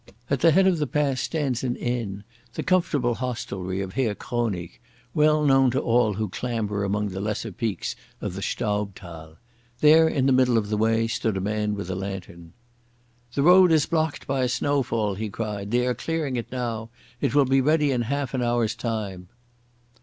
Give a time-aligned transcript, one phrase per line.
[0.31, 2.23] At the head of the pass stands an inn,
[2.55, 4.79] the comfortable hostelry of Herr Kronig,
[5.13, 9.37] well known to all who clamber among the lesser peaks of the Staubthal.
[9.79, 12.53] There in the middle of the way stood a man with a lantern.
[13.35, 15.69] "The road is blocked by a snowfall," he cried.
[15.69, 16.89] "They are clearing it now.
[17.19, 19.27] It will be ready in half an hour's time."